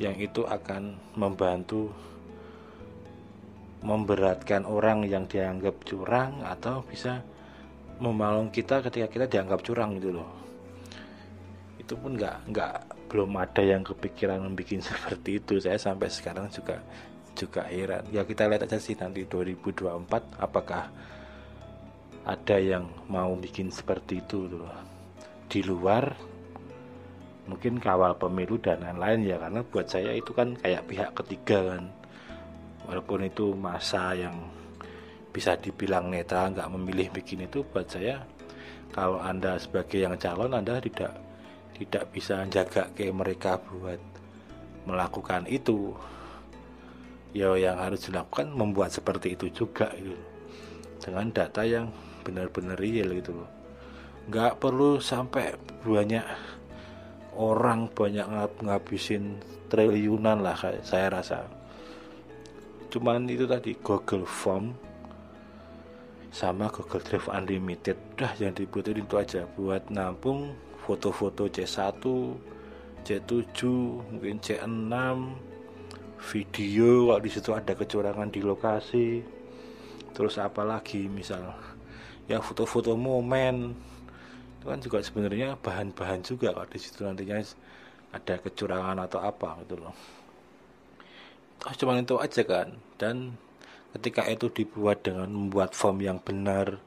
yang 0.00 0.16
itu 0.16 0.44
akan 0.48 0.96
membantu 1.16 1.92
memberatkan 3.80 4.68
orang 4.68 5.08
yang 5.08 5.24
dianggap 5.24 5.80
curang 5.84 6.44
atau 6.44 6.84
bisa 6.84 7.24
memalung 8.00 8.52
kita 8.52 8.80
ketika 8.84 9.08
kita 9.08 9.26
dianggap 9.28 9.60
curang 9.64 9.96
gitu 10.00 10.20
loh. 10.20 10.30
Itu 11.80 11.96
pun 11.96 12.16
nggak 12.16 12.52
nggak 12.52 12.74
belum 13.08 13.32
ada 13.40 13.62
yang 13.64 13.82
kepikiran 13.84 14.44
membuat 14.44 14.84
seperti 14.88 15.40
itu. 15.40 15.60
Saya 15.60 15.80
sampai 15.80 16.08
sekarang 16.12 16.48
juga 16.52 16.80
juga 17.36 17.64
heran. 17.68 18.04
Ya 18.12 18.24
kita 18.24 18.48
lihat 18.48 18.68
aja 18.68 18.76
sih 18.76 18.96
nanti 18.96 19.24
2024 19.24 20.04
apakah 20.36 20.92
ada 22.24 22.56
yang 22.60 22.84
mau 23.08 23.32
bikin 23.32 23.72
seperti 23.72 24.20
itu 24.20 24.44
tuh 24.44 24.68
di 25.50 25.64
luar 25.64 26.12
mungkin 27.50 27.82
kawal 27.82 28.14
pemilu 28.14 28.62
dan 28.62 28.78
lain-lain 28.84 29.26
ya 29.26 29.36
karena 29.42 29.60
buat 29.66 29.86
saya 29.90 30.14
itu 30.14 30.30
kan 30.30 30.54
kayak 30.60 30.86
pihak 30.86 31.10
ketiga 31.18 31.74
kan. 31.74 31.84
Walaupun 32.86 33.26
itu 33.26 33.54
masa 33.58 34.14
yang 34.14 34.34
bisa 35.34 35.58
dibilang 35.58 36.10
netral 36.10 36.54
nggak 36.54 36.70
memilih 36.70 37.10
bikin 37.10 37.46
itu 37.46 37.62
buat 37.66 37.86
saya 37.86 38.22
kalau 38.90 39.22
anda 39.22 39.54
sebagai 39.58 40.02
yang 40.02 40.18
calon 40.18 40.54
anda 40.54 40.82
tidak 40.82 41.14
tidak 41.74 42.04
bisa 42.10 42.42
jaga 42.50 42.90
ke 42.94 43.10
mereka 43.10 43.58
buat 43.58 43.98
melakukan 44.86 45.46
itu. 45.50 45.94
Ya 47.30 47.54
yang 47.54 47.78
harus 47.78 48.10
dilakukan 48.10 48.50
membuat 48.50 48.90
seperti 48.90 49.38
itu 49.38 49.46
juga 49.54 49.90
gitu. 49.94 50.18
Dengan 50.98 51.30
data 51.30 51.62
yang 51.62 51.86
benar-benar 52.20 52.76
real 52.76 53.10
gitu 53.16 53.42
loh. 53.42 53.50
Nggak 54.30 54.60
perlu 54.62 55.00
sampai 55.00 55.56
banyak 55.82 56.22
orang 57.34 57.88
banyak 57.90 58.26
ngab 58.26 58.52
ngabisin 58.62 59.38
triliunan 59.70 60.42
lah 60.42 60.58
saya 60.82 61.08
rasa. 61.08 61.46
Cuman 62.90 63.30
itu 63.30 63.46
tadi 63.46 63.78
Google 63.78 64.26
Form 64.26 64.74
sama 66.30 66.70
Google 66.70 67.02
Drive 67.02 67.30
Unlimited. 67.30 67.98
Dah 68.18 68.34
yang 68.38 68.54
dibutuhin 68.54 69.02
itu 69.02 69.14
aja. 69.18 69.46
Buat 69.46 69.90
nampung 69.90 70.54
foto-foto 70.86 71.46
C1 71.46 72.02
C7 73.06 73.58
mungkin 74.10 74.36
C6 74.42 74.94
video 76.20 77.08
kalau 77.08 77.22
di 77.22 77.30
situ 77.30 77.50
ada 77.54 77.72
kecurangan 77.74 78.28
di 78.30 78.40
lokasi. 78.42 79.22
Terus 80.10 80.34
apalagi 80.42 81.06
misal 81.06 81.54
ya 82.26 82.42
foto-foto 82.42 82.98
momen. 82.98 83.72
Itu 84.60 84.64
kan 84.68 84.80
juga 84.82 84.98
sebenarnya 85.00 85.56
bahan-bahan 85.56 86.20
juga 86.20 86.52
kalau 86.52 86.68
di 86.68 86.78
situ 86.80 87.00
nantinya 87.06 87.40
ada 88.10 88.34
kecurangan 88.42 88.98
atau 89.06 89.20
apa 89.22 89.62
gitu 89.64 89.80
loh. 89.80 89.94
Oh, 91.64 91.74
cuman 91.76 92.04
itu 92.04 92.16
aja 92.16 92.42
kan. 92.44 92.68
Dan 92.96 93.36
ketika 93.96 94.26
itu 94.28 94.48
dibuat 94.48 95.04
dengan 95.04 95.28
membuat 95.30 95.72
form 95.76 96.00
yang 96.04 96.18
benar 96.20 96.80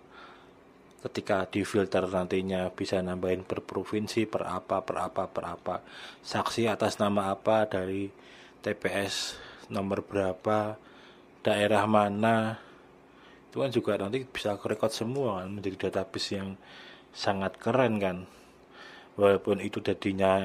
ketika 1.03 1.43
di 1.51 1.67
filter 1.67 2.07
nantinya 2.07 2.71
bisa 2.71 3.03
nambahin 3.03 3.43
per 3.43 3.59
provinsi 3.59 4.23
per 4.23 4.47
apa 4.47 4.79
per 4.79 4.97
apa 5.03 5.23
per 5.27 5.43
apa. 5.43 5.75
Saksi 6.23 6.71
atas 6.71 6.95
nama 6.95 7.27
apa 7.35 7.67
dari 7.67 8.07
TPS 8.63 9.35
nomor 9.67 9.99
berapa 10.07 10.79
daerah 11.43 11.83
mana 11.83 12.55
itu 13.53 13.61
kan 13.61 13.69
juga 13.69 14.01
nanti 14.01 14.25
bisa 14.25 14.57
record 14.57 14.89
semua 14.89 15.45
kan 15.45 15.53
menjadi 15.53 15.93
database 15.93 16.41
yang 16.41 16.57
sangat 17.13 17.53
keren 17.61 18.01
kan. 18.01 18.25
Walaupun 19.13 19.61
itu 19.61 19.77
jadinya 19.77 20.41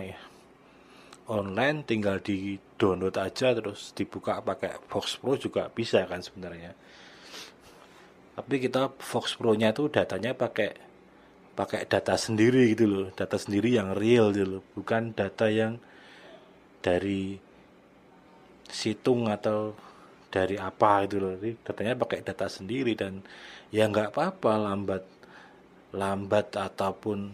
online 1.32 1.88
tinggal 1.88 2.20
di 2.20 2.60
download 2.76 3.16
aja 3.16 3.56
terus 3.56 3.96
dibuka 3.96 4.44
pakai 4.44 4.76
Fox 4.92 5.16
Pro 5.16 5.40
juga 5.40 5.72
bisa 5.72 6.04
kan 6.04 6.20
sebenarnya. 6.20 6.76
Tapi 8.36 8.60
kita 8.60 8.92
Fox 9.00 9.40
Pro 9.40 9.56
nya 9.56 9.72
itu 9.72 9.88
datanya 9.88 10.36
pakai 10.36 10.76
pakai 11.56 11.88
data 11.88 12.12
sendiri 12.12 12.76
gitu 12.76 12.84
loh 12.86 13.06
data 13.16 13.40
sendiri 13.40 13.72
yang 13.72 13.96
real 13.96 14.36
gitu 14.36 14.60
loh 14.60 14.62
bukan 14.76 15.10
data 15.10 15.48
yang 15.48 15.80
dari 16.84 17.40
situng 18.68 19.26
atau 19.26 19.74
dari 20.28 20.56
apa 20.60 21.04
itu 21.08 21.16
loh. 21.20 21.34
Jadi, 21.36 21.52
datanya 21.64 21.94
pakai 21.96 22.20
data 22.20 22.46
sendiri 22.46 22.92
dan 22.92 23.20
ya 23.72 23.88
nggak 23.88 24.12
apa-apa 24.12 24.52
lambat 24.60 25.04
lambat 25.96 26.46
ataupun 26.52 27.32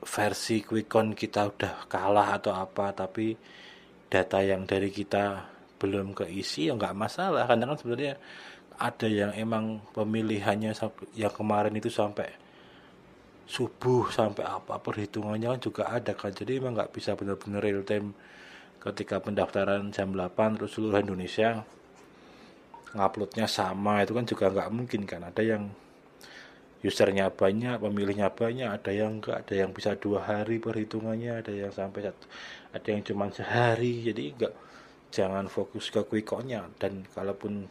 versi 0.00 0.64
quickcon 0.64 1.14
kita 1.14 1.50
udah 1.54 1.74
kalah 1.86 2.40
atau 2.40 2.56
apa 2.56 2.90
tapi 2.96 3.36
data 4.10 4.42
yang 4.42 4.66
dari 4.66 4.90
kita 4.90 5.46
belum 5.78 6.12
keisi 6.12 6.68
ya 6.68 6.74
nggak 6.74 6.96
masalah. 6.98 7.46
Karena 7.46 7.70
kan 7.70 7.78
sebenarnya 7.78 8.14
ada 8.80 9.06
yang 9.06 9.32
emang 9.36 9.84
pemilihannya 9.92 10.72
yang 11.14 11.32
kemarin 11.32 11.74
itu 11.76 11.92
sampai 11.92 12.32
subuh 13.50 14.08
sampai 14.14 14.46
apa 14.46 14.78
perhitungannya 14.78 15.58
kan 15.58 15.60
juga 15.62 15.82
ada 15.90 16.12
kan. 16.16 16.34
Jadi 16.34 16.58
emang 16.58 16.74
nggak 16.74 16.90
bisa 16.90 17.14
benar-benar 17.14 17.60
real 17.62 17.82
time 17.86 18.14
ketika 18.80 19.20
pendaftaran 19.20 19.92
jam 19.92 20.16
8 20.16 20.56
terus 20.56 20.72
seluruh 20.72 21.04
Indonesia 21.04 21.62
nguploadnya 22.96 23.46
sama 23.46 24.02
itu 24.02 24.12
kan 24.16 24.24
juga 24.26 24.50
nggak 24.50 24.70
mungkin 24.72 25.02
kan. 25.06 25.22
Ada 25.28 25.42
yang 25.44 25.62
usernya 26.80 27.28
banyak 27.28 27.76
pemilihnya 27.76 28.32
banyak 28.32 28.72
ada 28.72 28.88
yang 28.88 29.20
enggak 29.20 29.44
ada 29.44 29.54
yang 29.54 29.70
bisa 29.76 30.00
dua 30.00 30.24
hari 30.24 30.56
perhitungannya 30.56 31.44
ada 31.44 31.52
yang 31.52 31.68
sampai 31.68 32.08
satu 32.08 32.24
ada 32.72 32.88
yang 32.88 33.02
cuma 33.04 33.28
sehari. 33.30 34.00
Jadi 34.00 34.22
enggak 34.34 34.54
jangan 35.12 35.46
fokus 35.46 35.92
ke 35.92 36.00
quickconnya 36.06 36.66
dan 36.80 37.04
kalaupun 37.12 37.68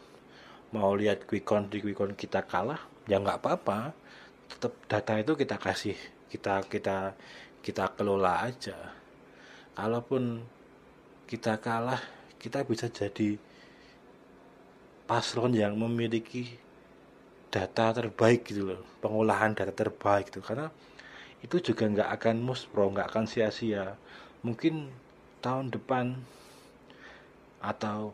mau 0.70 0.94
lihat 0.94 1.26
quickcon 1.26 1.66
di 1.66 1.82
quickcon 1.82 2.14
kita 2.14 2.46
kalah 2.46 2.80
ya 3.10 3.18
nggak 3.18 3.42
apa-apa. 3.42 3.92
Tetap 4.46 4.72
data 4.86 5.12
itu 5.18 5.32
kita 5.34 5.56
kasih 5.58 5.98
kita 6.30 6.64
kita 6.70 7.18
kita 7.60 7.92
kelola 7.98 8.46
aja. 8.46 8.78
Kalaupun 9.74 10.44
kita 11.30 11.62
kalah 11.62 12.02
kita 12.42 12.66
bisa 12.66 12.90
jadi 12.90 13.38
paslon 15.06 15.54
yang 15.54 15.78
memiliki 15.78 16.58
data 17.54 17.94
terbaik 17.94 18.50
gitu 18.50 18.74
loh 18.74 18.82
pengolahan 18.98 19.54
data 19.54 19.70
terbaik 19.70 20.34
gitu. 20.34 20.42
Karena 20.42 20.74
itu 21.38 21.62
juga 21.62 21.86
nggak 21.86 22.10
akan 22.18 22.36
muspro 22.42 22.90
nggak 22.90 23.14
akan 23.14 23.30
sia-sia. 23.30 23.94
Mungkin 24.42 24.90
tahun 25.38 25.70
depan 25.70 26.18
atau 27.62 28.10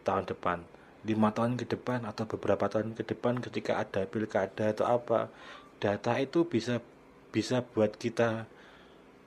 tahun 0.00 0.24
depan 0.24 0.64
lima 1.04 1.28
tahun 1.36 1.60
ke 1.60 1.68
depan 1.68 2.08
atau 2.08 2.24
beberapa 2.24 2.64
tahun 2.64 2.96
ke 2.96 3.04
depan 3.12 3.44
ketika 3.44 3.76
ada 3.76 4.08
pilkada 4.08 4.72
atau 4.72 4.88
apa 4.88 5.28
data 5.76 6.16
itu 6.16 6.48
bisa 6.48 6.80
bisa 7.28 7.60
buat 7.60 7.92
kita 8.00 8.48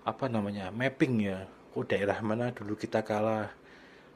apa 0.02 0.26
namanya 0.26 0.73
mapping 0.73 1.21
ya 1.21 1.45
oh 1.78 1.86
daerah 1.86 2.18
mana 2.26 2.50
dulu 2.50 2.74
kita 2.74 3.06
kalah? 3.06 3.54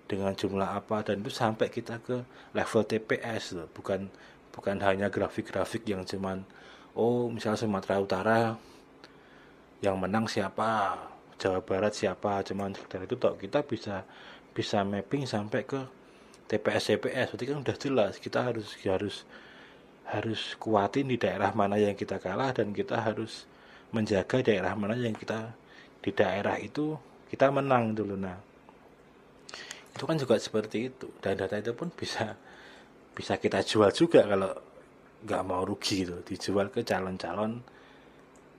Dengan 0.10 0.34
jumlah 0.36 0.76
apa? 0.76 1.06
Dan 1.06 1.22
itu 1.22 1.32
sampai 1.32 1.70
kita 1.70 2.02
ke 2.02 2.26
level 2.58 2.84
TPS 2.84 3.56
loh 3.56 3.70
bukan 3.72 4.10
bukan 4.52 4.82
hanya 4.84 5.08
grafik-grafik 5.08 5.88
yang 5.88 6.04
cuman 6.04 6.44
oh 6.98 7.32
misalnya 7.32 7.62
Sumatera 7.62 8.02
Utara 8.02 8.40
yang 9.86 10.02
menang 10.02 10.26
siapa? 10.26 10.98
Jawa 11.40 11.64
Barat 11.64 11.94
siapa? 11.96 12.44
Cuman 12.44 12.76
sekedar 12.76 13.08
itu 13.08 13.16
toh 13.16 13.38
kita 13.40 13.64
bisa 13.64 14.04
bisa 14.52 14.84
mapping 14.84 15.24
sampai 15.24 15.64
ke 15.64 15.80
TPS 16.52 16.92
TPS 16.92 17.28
berarti 17.32 17.46
kan 17.48 17.58
udah 17.64 17.78
jelas 17.80 18.14
kita 18.20 18.44
harus 18.44 18.76
harus 18.84 19.24
harus 20.12 20.60
kuatin 20.60 21.08
di 21.08 21.16
daerah 21.16 21.56
mana 21.56 21.80
yang 21.80 21.96
kita 21.96 22.20
kalah 22.20 22.52
dan 22.52 22.76
kita 22.76 23.00
harus 23.00 23.48
menjaga 23.96 24.44
daerah 24.44 24.76
mana 24.76 25.00
yang 25.00 25.16
kita 25.16 25.56
di 26.04 26.12
daerah 26.12 26.60
itu 26.60 27.00
kita 27.32 27.48
menang 27.48 27.96
dulu 27.96 28.20
nah. 28.20 28.36
Itu 29.96 30.04
kan 30.04 30.20
juga 30.20 30.36
seperti 30.36 30.92
itu. 30.92 31.08
Dan 31.24 31.40
data 31.40 31.56
itu 31.56 31.72
pun 31.72 31.88
bisa 31.88 32.36
bisa 33.16 33.40
kita 33.40 33.64
jual 33.64 33.88
juga 33.96 34.28
kalau 34.28 34.52
nggak 35.24 35.44
mau 35.48 35.64
rugi 35.64 36.04
gitu. 36.04 36.20
Dijual 36.28 36.68
ke 36.68 36.84
calon-calon 36.84 37.64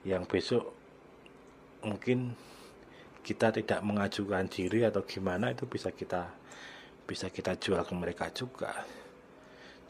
yang 0.09 0.25
besok 0.25 0.73
mungkin 1.85 2.33
kita 3.21 3.53
tidak 3.53 3.85
mengajukan 3.85 4.49
diri 4.49 4.89
atau 4.89 5.05
gimana 5.05 5.53
itu 5.53 5.69
bisa 5.69 5.93
kita 5.93 6.33
bisa 7.05 7.29
kita 7.29 7.61
jual 7.61 7.85
ke 7.85 7.93
mereka 7.93 8.33
juga. 8.33 8.73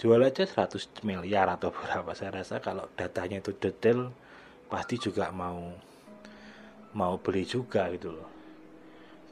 Jual 0.02 0.26
aja 0.26 0.42
100 0.42 1.06
miliar 1.06 1.46
atau 1.54 1.70
berapa. 1.78 2.18
Saya 2.18 2.42
rasa 2.42 2.58
kalau 2.58 2.90
datanya 2.98 3.38
itu 3.38 3.54
detail 3.54 4.10
pasti 4.66 4.98
juga 4.98 5.30
mau 5.30 5.70
mau 6.98 7.14
beli 7.22 7.46
juga 7.46 7.86
gitu 7.94 8.10
loh 8.10 8.31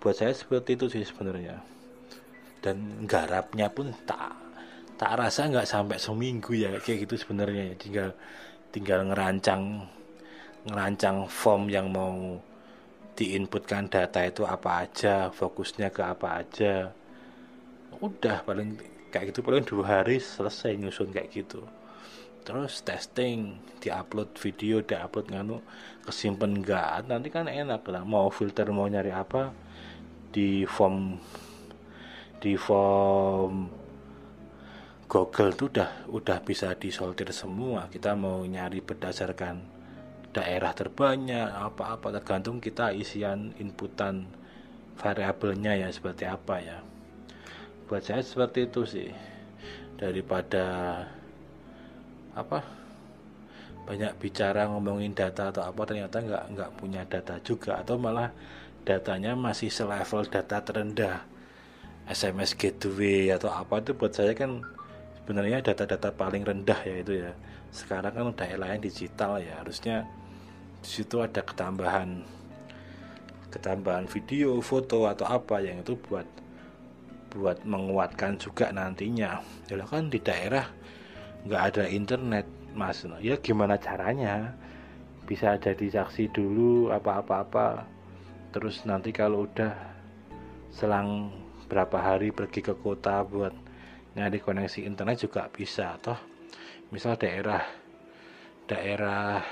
buat 0.00 0.16
saya 0.16 0.32
seperti 0.32 0.80
itu 0.80 0.88
sih 0.88 1.04
sebenarnya. 1.04 1.60
Dan 2.64 3.04
garapnya 3.04 3.68
pun 3.68 3.92
tak 4.08 4.32
tak 4.96 5.16
rasa 5.16 5.48
nggak 5.48 5.68
sampai 5.68 5.96
seminggu 6.00 6.56
ya 6.56 6.72
kayak 6.80 7.04
gitu 7.04 7.20
sebenarnya. 7.20 7.76
Tinggal 7.76 8.16
tinggal 8.72 9.04
ngerancang 9.12 9.84
ngerancang 10.64 11.28
form 11.28 11.68
yang 11.68 11.92
mau 11.92 12.40
diinputkan 13.16 13.92
data 13.92 14.24
itu 14.24 14.48
apa 14.48 14.88
aja 14.88 15.28
fokusnya 15.28 15.92
ke 15.92 16.00
apa 16.00 16.28
aja. 16.40 16.88
Udah 18.00 18.40
paling 18.44 18.80
kayak 19.12 19.36
gitu 19.36 19.44
paling 19.44 19.64
dua 19.68 20.00
hari 20.00 20.16
selesai 20.16 20.80
nyusun 20.80 21.12
kayak 21.12 21.28
gitu. 21.32 21.60
Terus 22.40 22.80
testing 22.80 23.60
diupload 23.84 24.32
video 24.40 24.80
diupload 24.80 25.28
nganu 25.28 25.60
kesimpan 26.08 26.56
enggak 26.56 27.04
nanti 27.04 27.28
kan 27.28 27.44
enak 27.48 27.84
lah. 27.84 28.00
Mau 28.00 28.32
filter 28.32 28.68
mau 28.72 28.88
nyari 28.88 29.12
apa 29.12 29.69
di 30.30 30.62
form 30.62 31.18
di 32.40 32.54
form 32.56 33.68
Google 35.10 35.52
tuh 35.58 35.68
udah 35.74 35.90
udah 36.06 36.38
bisa 36.46 36.70
disortir 36.78 37.34
semua. 37.34 37.90
Kita 37.90 38.14
mau 38.14 38.46
nyari 38.46 38.78
berdasarkan 38.78 39.58
daerah 40.30 40.70
terbanyak 40.70 41.50
apa-apa 41.50 42.14
tergantung 42.22 42.62
kita 42.62 42.94
isian 42.94 43.50
inputan 43.58 44.30
variabelnya 44.94 45.74
ya 45.74 45.90
seperti 45.90 46.30
apa 46.30 46.62
ya. 46.62 46.78
Buat 47.90 48.06
saya 48.06 48.22
seperti 48.22 48.70
itu 48.70 48.86
sih. 48.86 49.10
Daripada 49.98 50.66
apa 52.30 52.62
banyak 53.90 54.14
bicara 54.22 54.70
ngomongin 54.70 55.10
data 55.10 55.50
atau 55.50 55.66
apa 55.66 55.82
ternyata 55.82 56.22
nggak 56.22 56.44
nggak 56.54 56.70
punya 56.78 57.02
data 57.02 57.42
juga 57.42 57.82
atau 57.82 57.98
malah 57.98 58.30
datanya 58.84 59.36
masih 59.36 59.68
selevel 59.68 60.26
data 60.28 60.60
terendah. 60.64 61.24
SMS 62.10 62.58
gateway 62.58 63.30
atau 63.30 63.54
apa 63.54 63.78
itu 63.78 63.94
buat 63.94 64.10
saya 64.10 64.34
kan 64.34 64.66
sebenarnya 65.22 65.62
data-data 65.62 66.10
paling 66.10 66.42
rendah 66.42 66.80
ya 66.82 66.96
itu 66.98 67.22
ya. 67.22 67.32
Sekarang 67.70 68.10
kan 68.10 68.24
udah 68.34 68.50
lain 68.58 68.82
digital 68.82 69.38
ya 69.38 69.62
harusnya 69.62 70.02
di 70.80 70.88
situ 70.90 71.22
ada 71.22 71.44
ketambahan 71.44 72.24
ketambahan 73.54 74.10
video 74.10 74.58
foto 74.58 75.06
atau 75.06 75.26
apa 75.28 75.62
yang 75.62 75.86
itu 75.86 75.94
buat 76.08 76.26
buat 77.30 77.62
menguatkan 77.62 78.42
juga 78.42 78.74
nantinya. 78.74 79.38
Ya 79.70 79.86
kan 79.86 80.10
di 80.10 80.18
daerah 80.18 80.66
nggak 81.46 81.62
ada 81.74 81.84
internet 81.86 82.46
mas. 82.74 83.06
Ya 83.22 83.38
gimana 83.38 83.78
caranya? 83.78 84.50
Bisa 85.30 85.54
jadi 85.62 85.86
saksi 85.94 86.34
dulu 86.34 86.90
apa-apa-apa 86.90 87.99
terus 88.50 88.82
nanti 88.86 89.14
kalau 89.14 89.46
udah 89.46 89.72
selang 90.70 91.30
berapa 91.70 91.98
hari 91.98 92.34
pergi 92.34 92.66
ke 92.66 92.74
kota 92.78 93.22
buat 93.22 93.54
nyari 94.18 94.42
koneksi 94.42 94.86
internet 94.86 95.22
juga 95.22 95.46
bisa 95.50 95.94
toh. 96.02 96.18
Misal 96.90 97.14
daerah 97.14 97.62
daerah 98.66 99.42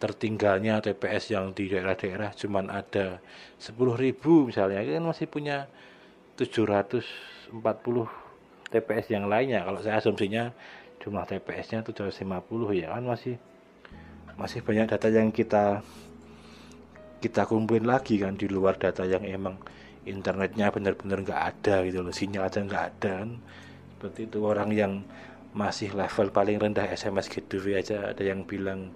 tertinggalnya 0.00 0.80
TPS 0.80 1.36
yang 1.36 1.52
di 1.52 1.68
daerah-daerah 1.68 2.32
cuman 2.32 2.72
ada 2.72 3.20
10.000 3.60 4.48
misalnya 4.48 4.80
kan 4.80 5.04
masih 5.04 5.26
punya 5.28 5.68
740 6.34 7.52
TPS 8.70 9.06
yang 9.12 9.28
lainnya. 9.28 9.62
Kalau 9.62 9.78
saya 9.84 10.00
asumsinya 10.00 10.50
jumlah 11.00 11.24
TPS-nya 11.28 11.84
750 11.84 12.80
ya 12.80 12.96
kan 12.96 13.04
masih 13.04 13.36
masih 14.40 14.64
banyak 14.64 14.88
data 14.88 15.08
yang 15.12 15.28
kita 15.32 15.84
kita 17.20 17.44
kumpulin 17.44 17.84
lagi 17.84 18.16
kan 18.16 18.34
di 18.34 18.48
luar 18.48 18.80
data 18.80 19.04
yang 19.04 19.22
emang 19.28 19.60
internetnya 20.08 20.72
benar-benar 20.72 21.20
nggak 21.20 21.42
ada 21.54 21.84
gitu 21.84 22.00
loh 22.00 22.14
sinyal 22.16 22.48
aja 22.48 22.64
nggak 22.64 22.84
ada 22.96 23.12
kan. 23.24 23.30
Seperti 23.96 24.20
itu 24.32 24.38
orang 24.42 24.70
yang 24.72 24.92
masih 25.52 25.92
level 25.92 26.32
paling 26.32 26.56
rendah 26.56 26.88
SMS 26.88 27.28
gitu 27.28 27.60
aja 27.76 28.14
ada 28.14 28.22
yang 28.22 28.46
bilang 28.48 28.94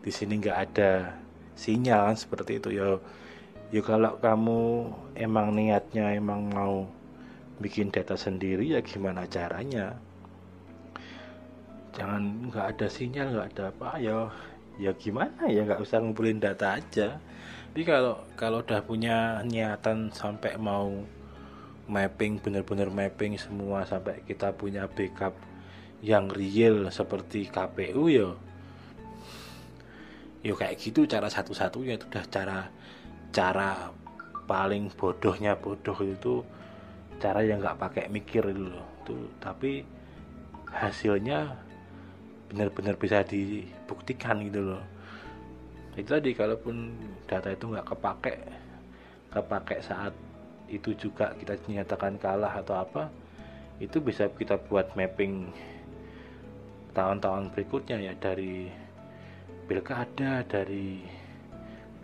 di 0.00 0.08
sini 0.14 0.40
nggak 0.40 0.58
ada 0.72 1.20
sinyal 1.52 2.08
kan 2.08 2.16
seperti 2.16 2.58
itu. 2.58 2.68
Ya 2.72 2.96
ya 3.68 3.80
kalau 3.84 4.16
kamu 4.16 4.60
emang 5.20 5.52
niatnya 5.52 6.16
emang 6.16 6.48
mau 6.48 6.88
bikin 7.60 7.92
data 7.92 8.16
sendiri 8.16 8.72
ya 8.72 8.80
gimana 8.80 9.28
caranya? 9.28 10.00
Jangan 11.92 12.48
nggak 12.48 12.66
ada 12.72 12.86
sinyal 12.88 13.26
nggak 13.36 13.48
ada 13.52 13.64
apa 13.68 13.90
ya 14.00 14.18
ya 14.82 14.92
gimana 14.98 15.46
ya 15.46 15.62
nggak 15.62 15.78
usah 15.78 16.02
ngumpulin 16.02 16.42
data 16.42 16.74
aja. 16.74 17.22
Tapi 17.70 17.82
kalau 17.86 18.18
kalau 18.34 18.60
udah 18.60 18.82
punya 18.82 19.40
niatan 19.46 20.10
sampai 20.10 20.58
mau 20.58 20.90
mapping 21.86 22.42
bener-bener 22.42 22.90
mapping 22.90 23.38
semua 23.38 23.86
sampai 23.86 24.26
kita 24.26 24.50
punya 24.52 24.90
backup 24.90 25.38
yang 26.02 26.26
real 26.28 26.90
seperti 26.90 27.46
KPU 27.46 28.10
ya. 28.10 28.28
Ya 30.42 30.52
kayak 30.58 30.76
gitu 30.82 31.06
cara 31.06 31.30
satu-satunya 31.30 31.94
itu 31.94 32.10
udah 32.10 32.26
cara 32.26 32.58
cara 33.30 33.94
paling 34.50 34.90
bodohnya 34.92 35.54
bodoh 35.54 35.96
itu 36.02 36.42
cara 37.22 37.46
yang 37.46 37.62
nggak 37.62 37.78
pakai 37.78 38.04
mikir 38.10 38.50
itu. 38.50 38.68
Tuh 39.06 39.30
tapi 39.38 39.86
hasilnya 40.68 41.71
benar-benar 42.52 43.00
bisa 43.00 43.24
dibuktikan 43.24 44.44
gitu 44.44 44.76
loh. 44.76 44.84
Itu 45.96 46.20
tadi 46.20 46.36
kalaupun 46.36 46.92
data 47.24 47.48
itu 47.48 47.64
nggak 47.72 47.88
kepake 47.96 48.36
kepake 49.32 49.80
saat 49.80 50.12
itu 50.68 50.92
juga 50.92 51.32
kita 51.40 51.56
dinyatakan 51.64 52.20
kalah 52.20 52.52
atau 52.60 52.76
apa 52.76 53.08
itu 53.80 53.96
bisa 54.04 54.28
kita 54.28 54.60
buat 54.68 54.92
mapping 54.92 55.48
tahun-tahun 56.92 57.56
berikutnya 57.56 57.96
ya 57.96 58.12
dari 58.20 58.68
pilkada 59.64 60.44
dari 60.44 61.00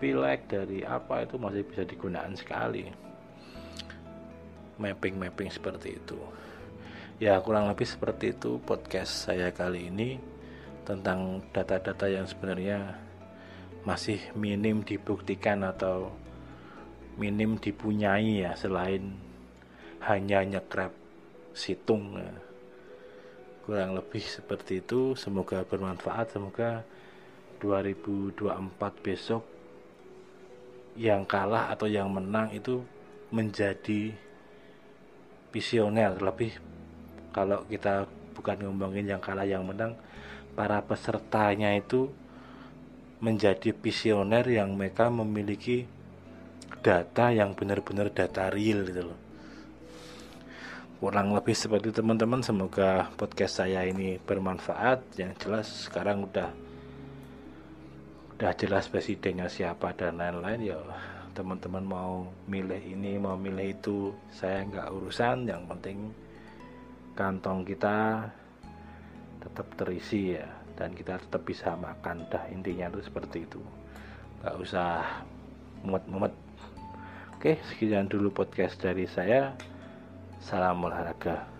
pileg 0.00 0.48
dari 0.48 0.80
apa 0.86 1.28
itu 1.28 1.36
masih 1.36 1.62
bisa 1.68 1.84
digunakan 1.84 2.32
sekali. 2.32 2.88
Mapping-mapping 4.78 5.50
seperti 5.50 5.98
itu. 5.98 6.18
Ya 7.18 7.34
kurang 7.42 7.66
lebih 7.66 7.82
seperti 7.82 8.30
itu 8.30 8.62
podcast 8.62 9.26
saya 9.26 9.50
kali 9.50 9.90
ini 9.90 10.37
tentang 10.88 11.44
data-data 11.52 12.08
yang 12.08 12.24
sebenarnya 12.24 12.96
masih 13.84 14.16
minim 14.32 14.80
dibuktikan 14.80 15.60
atau 15.60 16.08
minim 17.20 17.60
dipunyai 17.60 18.48
ya 18.48 18.56
selain 18.56 19.12
hanya 20.08 20.40
nyekrap 20.48 20.96
situng 21.52 22.16
ya. 22.16 22.32
kurang 23.68 24.00
lebih 24.00 24.24
seperti 24.24 24.80
itu. 24.80 25.12
Semoga 25.12 25.60
bermanfaat. 25.60 26.32
Semoga 26.32 26.80
2024 27.60 29.04
besok 29.04 29.44
yang 30.96 31.28
kalah 31.28 31.68
atau 31.68 31.84
yang 31.84 32.08
menang 32.08 32.48
itu 32.54 32.80
menjadi 33.28 34.14
visioner. 35.52 36.16
Lebih 36.16 36.56
kalau 37.34 37.60
kita 37.68 38.08
bukan 38.32 38.56
ngomongin 38.64 39.04
yang 39.04 39.20
kalah 39.20 39.44
yang 39.44 39.66
menang 39.66 39.92
para 40.58 40.82
pesertanya 40.82 41.70
itu 41.78 42.10
menjadi 43.22 43.70
visioner 43.70 44.42
yang 44.42 44.74
mereka 44.74 45.06
memiliki 45.06 45.86
data 46.82 47.30
yang 47.30 47.54
benar-benar 47.54 48.10
data 48.10 48.50
real 48.50 48.82
gitu 48.90 49.14
loh. 49.14 49.20
Kurang 50.98 51.30
lebih 51.30 51.54
seperti 51.54 51.94
teman-teman. 51.94 52.42
Semoga 52.42 53.06
podcast 53.14 53.62
saya 53.62 53.86
ini 53.86 54.18
bermanfaat. 54.18 55.14
Yang 55.14 55.46
jelas 55.46 55.66
sekarang 55.86 56.26
udah 56.26 56.50
udah 58.34 58.52
jelas 58.58 58.90
presidennya 58.90 59.46
siapa 59.46 59.94
dan 59.94 60.18
lain-lain. 60.18 60.74
Ya 60.74 60.78
teman-teman 61.38 61.86
mau 61.86 62.26
milih 62.50 62.82
ini 62.82 63.14
mau 63.14 63.38
milih 63.38 63.78
itu 63.78 64.10
saya 64.34 64.66
nggak 64.66 64.90
urusan. 64.90 65.46
Yang 65.46 65.62
penting 65.70 65.98
kantong 67.14 67.62
kita 67.62 68.26
tetap 69.42 69.66
terisi 69.74 70.36
ya. 70.36 70.46
Dan 70.78 70.94
kita 70.94 71.18
tetap 71.18 71.42
bisa 71.42 71.74
makan 71.74 72.30
dah 72.30 72.46
intinya 72.54 72.86
itu 72.90 73.02
seperti 73.02 73.46
itu. 73.46 73.58
Nggak 74.42 74.56
usah 74.62 75.02
mumet-mumet. 75.82 76.34
Oke 77.34 77.58
sekian 77.66 78.06
dulu 78.06 78.30
podcast 78.30 78.78
dari 78.78 79.06
saya. 79.10 79.54
Salam 80.38 80.82
olahraga 80.86 81.57